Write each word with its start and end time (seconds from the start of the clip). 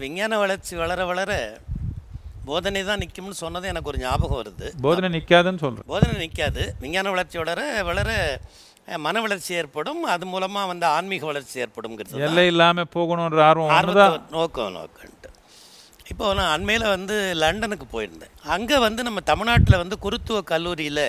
விஞ்ஞான 0.00 0.34
வளர்ச்சி 0.40 0.74
வளர 0.80 1.00
வளர 1.08 1.30
போதனை 2.46 2.80
தான் 2.90 3.00
நிற்கும்னு 3.02 3.36
சொன்னது 3.40 3.66
எனக்கு 3.72 3.90
ஒரு 3.90 3.98
ஞாபகம் 4.04 4.38
வருது. 4.40 4.68
போதனை 4.84 5.08
நிற்காதுன்னு 5.16 5.60
சொல்கிறேன் 5.64 5.88
போதனை 5.90 6.14
நிற்காது 6.22 6.62
விஞ்ஞான 6.82 7.10
வளர்ச்சி 7.14 7.36
வளர 7.40 7.60
வளர 7.88 8.08
மன 9.06 9.20
வளர்ச்சி 9.24 9.52
ஏற்படும். 9.58 10.00
அது 10.14 10.24
மூலமாக 10.32 10.70
வந்து 10.72 10.86
ஆன்மீக 10.94 11.26
வளர்ச்சி 11.30 11.56
ஏற்படும்ங்கிறது 11.64 12.14
தான். 12.14 12.24
எல்லை 12.28 12.46
இல்லாமல் 12.52 12.90
போகணுன்ற 12.96 13.42
ஆர்வம் 13.48 13.74
ஆர்வத்தை 13.78 14.08
நோக்கம் 14.36 14.72
நோக்கன்ட்டு 14.78 15.30
இப்போ 16.12 16.32
நான் 16.40 16.52
அண்மையில் 16.56 16.92
வந்து 16.94 17.18
லண்டனுக்கு 17.44 17.88
போயிருந்தேன். 17.94 18.34
அங்கே 18.56 18.78
வந்து 18.86 19.06
நம்ம 19.08 19.22
தமிழ்நாட்டில் 19.32 19.80
வந்து 19.82 19.98
குருத்துவ 20.06 20.40
கல்லூரியில் 20.52 21.06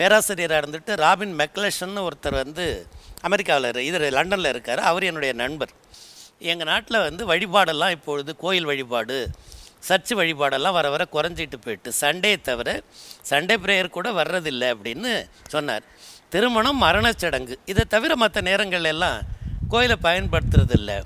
பேராசிரியராக 0.00 0.62
இருந்துட்டு 0.62 0.94
ராபின் 1.04 1.36
மெக்லஷன் 1.42 2.04
ஒருத்தர் 2.08 2.42
வந்து 2.44 2.66
அமெரிக்காவில் 3.28 3.84
இது 3.90 4.10
லண்டனில் 4.20 4.52
இருக்கார். 4.54 4.82
அவர் 4.90 5.10
என்னுடைய 5.10 5.34
நண்பர். 5.42 5.74
எங்கள் 6.38 6.66
நாட்டில் 6.66 6.98
வந்து 6.98 7.22
வழிபாடெல்லாம் 7.34 7.90
இப்பொழுது 7.90 8.36
கோயில் 8.36 8.64
வழிபாடு 8.64 9.30
சர்ச் 9.78 10.14
வழிபாடெல்லாம் 10.14 10.72
வர 10.72 10.90
வர 10.90 11.06
குறைஞ்சிட்டு 11.12 11.56
போயிட்டு 11.62 11.92
சண்டே 12.00 12.40
தவிர 12.40 12.82
சண்டே 13.30 13.54
ப்ரேயர் 13.64 13.88
கூட 13.88 14.10
வர்றதில்லை 14.10 14.68
அப்படின்னு 14.74 15.28
சொன்னார். 15.48 15.82
திருமணம் 16.28 16.82
மரணச்சடங்கு. 16.82 17.54
இதை 17.66 17.84
தவிர 17.88 18.16
மற்ற 18.16 18.40
நேரங்கள் 18.40 18.84
எல்லாம் 18.84 19.20
கோயிலை 19.68 19.96
பயன்படுத்துறதில்ல 20.02 21.02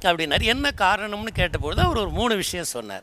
அப்படின்னார். 0.00 0.42
என்ன 0.42 0.70
காரணம்னு 0.76 1.32
கேட்டபொழுது 1.34 1.80
அவர் 1.80 1.96
ஒரு 1.96 2.10
மூணு 2.10 2.36
விஷயம் 2.36 2.72
சொன்னார். 2.76 3.02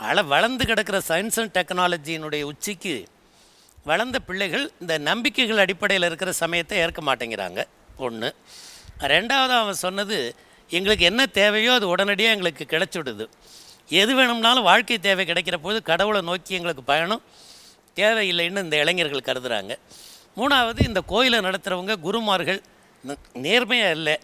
அள 0.00 0.22
வளர்ந்து 0.22 0.66
கிடக்கிற 0.66 0.98
சயின்ஸ் 1.08 1.38
அண்ட் 1.40 1.56
டெக்னாலஜியினுடைய 1.58 2.42
உச்சிக்கு 2.42 3.04
வளர்ந்த 3.84 4.18
பிள்ளைகள் 4.18 4.70
இந்த 4.80 4.98
நம்பிக்கைகள் 4.98 5.58
அடிப்படையில் 5.58 6.06
இருக்கிற 6.06 6.32
சமயத்தை 6.32 6.78
ஏற்க 6.78 7.00
மாட்டேங்கிறாங்க. 7.02 7.64
ஒன்று 7.96 8.34
ரெண்டாவது 9.00 9.54
அவன் 9.58 9.74
சொன்னது 9.74 10.34
எங்களுக்கு 10.76 11.04
என்ன 11.10 11.22
தேவையோ 11.40 11.72
அது 11.78 11.86
உடனடியாக 11.92 12.34
எங்களுக்கு 12.36 12.64
கிடைச்சிடுது. 12.72 13.24
எது 14.00 14.12
வேணும்னாலும் 14.18 14.66
வாழ்க்கை 14.70 14.98
தேவை 15.06 15.24
கிடைக்கிற 15.30 15.56
போது 15.66 15.78
கடவுளை 15.90 16.20
நோக்கி 16.30 16.52
எங்களுக்கு 16.58 16.82
பயணம். 16.90 17.22
தேவையில்லைன்னு 18.00 18.64
இந்த 18.66 18.76
இளைஞர்கள் 18.82 19.28
கருதுகிறாங்க 19.28 19.74
மூணாவது 20.38 20.80
இந்த 20.90 21.00
கோயிலை 21.12 21.38
நடத்துகிறவங்க 21.46 21.94
குருமார்கள் 22.06 22.60
நேர்மையாக 23.46 23.96
இல்லை 23.98 24.14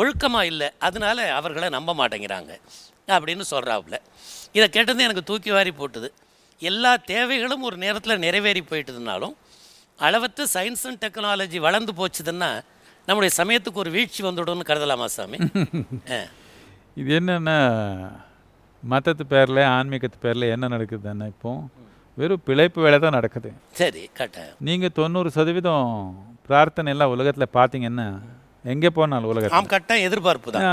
ஒழுக்கமாக 0.00 0.48
இல்லை 0.50 0.68
அதனால 0.86 1.18
அவர்களை 1.38 1.68
நம்ப 1.76 1.90
மாட்டேங்கிறாங்க 2.00 2.52
அப்படின்னு 3.14 3.44
சொல்கிறாப்புல 3.52 3.96
இதை 4.56 4.66
கேட்டது 4.76 5.04
எனக்கு 5.06 5.24
தூக்கி 5.30 5.50
வாரி 5.56 5.72
போட்டுது. 5.80 6.08
எல்லா 6.70 6.92
தேவைகளும் 7.12 7.64
ஒரு 7.68 7.76
நேரத்தில் 7.84 8.22
நிறைவேறி 8.24 8.62
போயிட்டதுனாலும் 8.70 9.34
அளவற்ற 9.98 10.44
சயின்ஸ் 10.54 10.84
அண்ட் 10.88 11.02
டெக்னாலஜி 11.04 11.58
வளர்ந்து 11.66 11.92
போச்சுதுன்னா 12.00 12.50
நம்முடைய 13.08 13.30
சமயத்துக்கு 13.38 13.82
ஒரு 13.84 13.90
வீழ்ச்சி 13.96 14.20
வந்துடும்னு 14.26 14.68
கருதலாமா 14.70 15.06
சாமி. 15.16 15.38
இது 17.00 17.10
என்னென்னா 17.18 17.56
மதத்து 18.82 19.24
பேரில் 19.32 19.60
ஆன்மீகத்து 19.76 20.18
பேரில் 20.24 20.52
என்ன 20.54 20.64
நடக்குதுன்னா 20.74 21.26
இப்போ 21.32 21.50
வெறும் 22.16 22.42
பிழைப்பு 22.48 22.78
வேலை 22.84 22.98
தான் 23.04 23.16
நடக்குது. 23.18 23.50
சரி 23.80 24.02
கட்டாயம் 24.18 24.58
நீங்கள் 24.68 24.94
தொண்ணூறு 24.98 25.28
சதவீதம் 25.36 25.88
பிரார்த்தனை 26.48 26.92
எல்லாம் 26.94 27.12
உலகத்தில் 27.14 27.54
பார்த்தீங்கன்னா 27.58 28.06
எங்கே 28.72 28.90
போனாலும் 28.98 29.30
உலகத்தில். 29.32 29.56
ஆம் 29.58 29.72
கட்டாயம் 29.74 30.06
எதிர்பார்ப்பு 30.08 30.52
தான். 30.56 30.66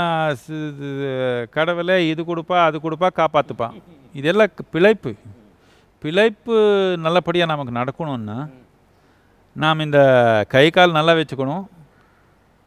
கடவுளே 1.56 1.96
இது 2.12 2.22
கொடுப்பா 2.30 2.58
அது 2.68 2.78
கொடுப்பா 2.86 3.10
காப்பாற்றுப்பா 3.20 3.68
இதெல்லாம் 4.14 4.54
பிழைப்பு. 4.76 5.12
பிழைப்பு 6.02 6.54
நல்லபடியாக 7.06 7.52
நமக்கு 7.52 7.78
நடக்கணும்னா 7.80 8.38
நாம் 9.56 9.84
இந்த 9.88 10.00
கை 10.54 10.66
கால் 10.76 10.98
நல்லா 10.98 11.14
வச்சுக்கணும். 11.18 11.64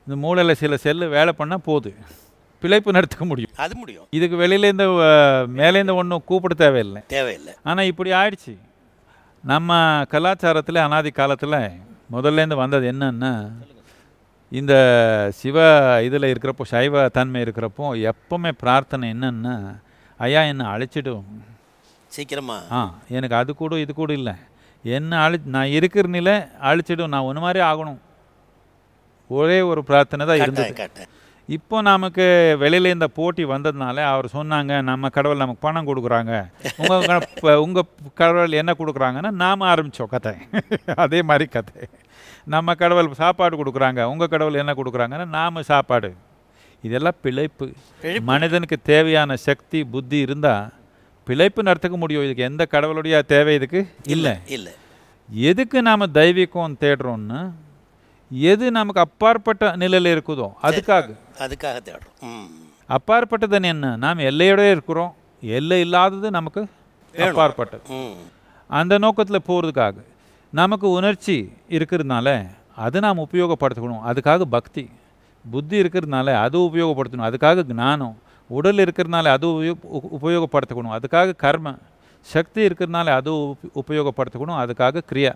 இந்த 0.08 0.16
மூளையில் 0.24 0.60
சில 0.62 0.78
செல்லு 0.84 1.06
வேலை 1.16 1.32
பண்ணால் 1.40 1.66
போகுது 1.70 1.92
பிழைப்பு 2.64 2.96
நடத்துக்க 2.96 3.26
முடியும். 3.30 3.52
அது 3.64 3.74
முடியும். 3.82 4.06
இதுக்கு 4.18 4.36
வெளியிலேருந்து 4.42 4.86
மேலேருந்து 5.60 5.96
ஒன்றும் 6.02 6.24
கூப்பிட 6.30 6.54
தேவையில்லை. 6.64 7.02
தேவையில்லை. 7.16 7.54
ஆனால் 7.70 7.90
இப்படி 7.92 8.12
ஆயிடுச்சு. 8.20 8.54
நம்ம 9.52 9.80
கலாச்சாரத்தில் 10.14 10.86
அனாதி 10.86 11.12
காலத்தில் 11.20 11.58
முதல்லேருந்து 12.16 12.58
வந்தது 12.64 12.86
என்னன்னா 12.92 13.32
இந்த 14.60 14.74
சிவ 15.40 15.58
இதில் 16.08 16.30
இருக்கிறப்போ 16.32 16.66
சைவ 16.72 17.04
தன்மை 17.18 17.40
இருக்கிறப்போ 17.46 17.86
எப்பவுமே 18.10 18.52
பிரார்த்தனை 18.64 19.08
என்னன்னா 19.14 19.56
ஐயா 20.20 20.42
என்னை 20.52 20.66
அழைச்சிடும் 20.74 21.28
சீக்கிரமா. 22.16 22.58
ஆ 22.78 22.80
எனக்கு 23.18 23.36
அது 23.42 23.52
கூட 23.62 23.80
இது 23.84 23.94
கூட 23.94 24.12
இல்லை. 24.20 24.34
என்ன 24.84 25.20
அழி 25.26 25.38
நான் 25.56 25.76
இருக்கிற 25.78 26.08
நிலை 26.18 26.34
அழிச்சிடும் 26.70 27.14
நான் 27.14 27.28
ஒன்று 27.30 27.44
மாதிரி 27.46 27.62
ஆகணும். 27.72 28.00
ஒரே 29.40 29.60
ஒரு 29.72 29.82
பிரார்த்தனை 29.90 30.24
தான் 30.30 30.42
இருந்தது. 30.44 30.74
இப்போ 31.50 31.78
நமக்கு 31.88 32.26
வெளியில 32.60 32.92
இந்த 32.92 33.08
போட்டி 33.18 33.44
வந்ததுனால 33.46 33.98
அவர் 34.12 34.28
சொன்னாங்க 34.34 34.74
நம்ம 34.90 35.10
கடவுள் 35.16 35.42
நமக்கு 35.42 35.64
பணம் 35.66 35.88
கொடுக்குறாங்க. 35.88 36.34
உங்கள் 36.82 37.56
உங்கள் 37.66 37.90
கடவுள் 38.22 38.60
என்ன 38.62 38.76
கொடுக்குறாங்கன்னா 38.80 39.32
நாம் 39.44 39.68
ஆரம்பித்தோம் 39.72 40.12
கதை. 40.14 40.34
அதே 40.96 41.22
மாதிரி 41.30 41.48
கதை. 41.56 41.82
நம்ம 42.54 42.76
கடவுள் 42.82 43.10
சாப்பாடு 43.14 43.56
கொடுக்குறாங்க 43.60 44.04
உங்கள் 44.14 44.32
கடவுள் 44.34 44.62
என்ன 44.62 44.74
கொடுக்குறாங்கன்னா 44.78 45.26
நாம் 45.38 45.68
சாப்பாடு. 45.72 46.12
இதெல்லாம் 46.84 47.20
பிழைப்பு. 47.22 47.66
பிழைப்பு. 48.02 48.26
மனிதனுக்கு 48.32 48.78
தேவையான 48.92 49.36
சக்தி 49.48 49.82
புத்தி 49.94 50.18
இருந்தால் 50.26 50.64
பிழைப்பு 51.28 51.62
நடத்துக்க 51.64 51.98
முடியும். 52.04 52.26
இதுக்கு 52.28 52.44
எந்த 52.44 52.64
கடவுளுடைய 52.74 53.22
தேவை 53.34 53.54
இதுக்கு? 53.60 53.82
இல்லை. 54.16 54.34
இல்லை. 54.58 54.74
எதுக்கு 55.50 55.78
நாம் 55.82 56.12
தெய்வீகம் 56.20 56.80
தேடுறோம்னா 56.82 57.42
எது 58.36 58.72
நமக்கு 58.72 59.02
அப்பாற்பட்ட 59.02 59.76
நிலையில் 59.76 60.18
இருக்குதோ 60.18 60.52
அதுக்காக. 60.64 61.18
அதுக்காக 61.38 61.80
தேடுறோம். 61.86 62.22
ம். 62.22 62.46
அப்பாற்பட்டதுன்னு 62.88 63.64
என்ன? 63.64 63.96
நாம் 63.96 64.18
எல்லையோட 64.18 64.72
இருக்கிறோம். 64.72 65.16
எல்லை 65.42 65.80
இல்லாதது 65.80 66.32
நமக்கு 66.32 66.66
அப்பாற்பட்டது. 67.18 67.90
அந்த 68.68 68.98
நோக்கத்தில் 68.98 69.42
போகிறதுக்காக 69.48 69.94
நமக்கு 70.52 70.90
உணர்ச்சி 70.90 71.52
இருக்கிறதுனால 71.70 72.48
அதை 72.76 73.00
நாம் 73.02 73.20
உபயோகப்படுத்திக்கணும். 73.20 74.00
அதுக்காக 74.06 74.42
பக்தி. 74.42 74.90
புத்தி 75.52 75.82
இருக்கிறதுனால 75.82 76.34
அது 76.34 76.60
உபயோகப்படுத்தணும். 76.60 77.34
அதுக்காக 77.34 77.74
ஞானம். 77.74 78.18
உடல் 78.48 78.76
இருக்கிறதுனால 78.76 79.28
அது 79.28 79.48
உபயோகப்படுத்திக்கணும். 80.22 81.00
அதுக்காக 81.00 81.36
கர்ம. 81.36 81.76
சக்தி 82.22 82.68
இருக்கிறதுனால 82.68 83.06
அது 83.06 83.50
உப- 83.50 83.84
உபயோகப்படுத்திக்கணும். 83.88 84.60
அதுக்காக 84.60 85.02
கிரியா. 85.12 85.34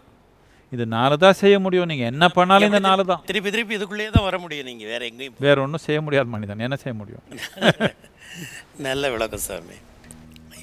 இது 0.72 0.84
நாலு 0.96 1.16
தான் 1.24 1.38
செய்ய 1.42 1.56
முடியும். 1.66 1.90
நீங்கள் 1.92 2.10
என்ன 2.14 2.26
பண்ணாலும் 2.38 2.70
இந்த 2.72 2.82
நாலு 2.88 3.04
தான் 3.12 3.22
திருப்பி 3.30 3.50
திருப்பி 3.56 3.76
இதுக்குள்ளேயே 3.78 4.10
தான் 4.16 4.26
வர 4.28 4.38
முடியும் 4.44 4.68
நீங்கள் 4.70 4.90
வேற 4.94 5.02
எங்கேயும் 5.10 5.38
வேற 5.46 5.56
ஒன்றும் 5.66 5.84
செய்ய 5.86 6.00
முடியாத 6.06 6.28
மனிதன். 6.36 6.64
என்ன 6.68 6.78
செய்ய 6.84 6.96
முடியும்? 7.02 7.24
நல்ல 8.88 9.10
விளக்கம் 9.14 9.46
சாமி. 9.46 9.78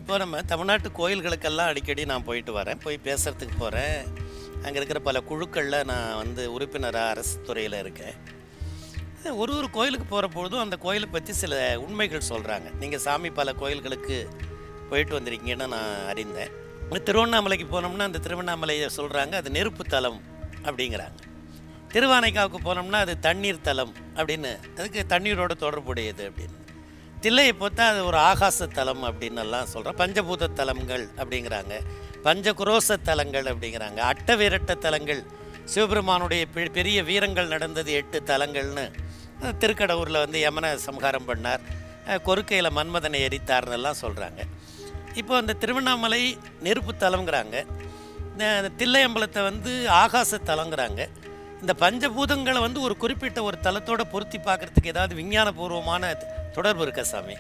இப்போ 0.01 0.15
நம்ம 0.23 0.41
தமிழ்நாட்டு 0.51 0.89
கோயில்களுக்கெல்லாம் 0.99 1.71
அடிக்கடி 1.73 2.03
நான் 2.11 2.27
போயிட்டு 2.29 2.53
வரேன். 2.59 2.81
போய் 2.85 3.05
பேசுகிறதுக்கு 3.07 3.57
போகிறேன் 3.63 3.97
அங்கே 4.65 4.77
இருக்கிற 4.81 5.01
பல 5.09 5.19
குழுக்களில் 5.31 5.87
நான் 5.91 6.19
வந்து 6.23 6.43
உறுப்பினராக 6.57 7.13
அரசு 7.15 7.35
துறையில் 7.49 7.79
இருக்கேன். 7.85 8.15
ஒரு 9.43 9.53
ஒரு 9.61 9.69
கோயிலுக்கு 9.77 10.07
போகிற 10.09 10.27
பொழுதும் 10.37 10.65
அந்த 10.65 10.77
கோயிலை 10.85 11.09
பற்றி 11.15 11.33
சில 11.43 11.55
உண்மைகள் 11.85 12.29
சொல்கிறாங்க 12.33 12.69
நீங்கள் 12.83 13.03
சாமி 13.07 13.31
பல 13.41 13.53
கோயில்களுக்கு 13.63 14.19
போயிட்டு 14.91 15.17
வந்திருக்கீங்கன்னு 15.19 15.69
நான் 15.77 15.93
அறிந்தேன். 16.13 16.53
திருவண்ணாமலைக்கு 17.03 17.81
போனோம்னா 17.81 17.99
அந்த 17.99 18.19
திருவண்ணாமலையை 18.19 18.89
சொல்கிறாங்க 18.97 19.35
அது 19.35 19.51
நெருப்பு 19.51 19.85
தலம் 19.85 20.23
அப்படிங்கிறாங்க. 20.63 21.17
திருவானைக்காவுக்கு 21.89 22.57
போனோம்னா 22.65 22.93
அது 22.93 23.19
தண்ணீர் 23.19 23.61
தலம் 23.61 23.95
அப்படின்னு 24.15 24.79
அதுக்கு 24.79 25.05
தண்ணீரோட 25.09 25.51
தொடர்புடையது 25.51 26.31
அப்படின்னு. 26.31 26.63
தில்லையை 27.21 27.53
பார்த்தா 27.61 27.81
அது 27.81 28.05
ஒரு 28.05 28.17
ஆகாச 28.17 28.67
தலம் 28.67 29.05
அப்படின்னு 29.05 29.39
எல்லாம் 29.39 29.67
சொல்கிறோம் 29.67 29.97
பஞ்சபூத 29.97 30.53
தலங்கள் 30.53 31.09
அப்படிங்கிறாங்க. 31.17 31.81
பஞ்சகுரோச 32.25 33.03
தலங்கள் 33.03 33.45
அப்படிங்கிறாங்க. 33.45 33.97
அட்ட 33.97 34.37
விரட்ட 34.37 34.75
தலங்கள் 34.75 35.25
சிவபெருமானுடைய 35.65 36.47
பெ- 36.55 36.71
பெரிய 36.71 37.03
வீரங்கள் 37.03 37.47
நடந்தது 37.47 37.93
எட்டு 37.93 38.23
தலங்கள்னு 38.27 38.93
திருக்கடவுரில் 39.43 40.19
வந்து 40.19 40.41
யமன 40.41 40.77
சம்ஹாரம் 40.77 41.29
பண்ணார். 41.29 41.61
கொருக்கையில் 42.07 42.71
மன்மதனை 42.71 43.27
எரித்தார்னெல்லாம் 43.27 43.95
சொல்கிறாங்க 44.03 44.43
இப்போ 45.15 45.37
அந்த 45.37 45.53
திருவண்ணாமலை 45.55 46.23
நெருப்பு 46.63 46.93
தலங்கிறாங்க 47.01 47.57
இந்த 48.33 48.45
தில்லையம்பலத்தை 48.79 49.43
வந்து 49.43 49.73
ஆகாச 49.97 50.41
தலங்கிறாங்க 50.47 51.01
இந்த 51.61 51.73
பஞ்சபூதங்களை 51.81 52.61
வந்து 52.61 52.81
ஒரு 52.81 52.97
குறிப்பிட்ட 52.97 53.43
ஒரு 53.43 53.57
தலத்தோட 53.63 54.03
பொருத்தி 54.05 54.39
பார்க்கறதுக்கு 54.39 54.87
ஏதாவது 54.89 55.15
விஞ்ஞானபூர்வமான 55.15 56.03
தொடர்பு 56.55 56.83
இருக்கா 56.83 57.03
சாமி? 57.03 57.37